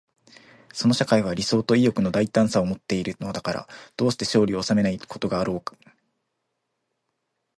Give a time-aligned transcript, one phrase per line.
[0.73, 3.67] その社会は理想と意欲の大胆さとをもっているのだから、
[3.97, 5.63] どうして勝利を収めないことがあろう。